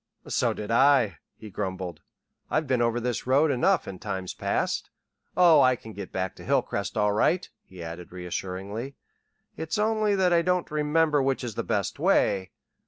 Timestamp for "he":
1.37-1.51, 7.65-7.83